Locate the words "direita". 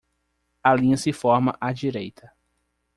1.71-2.33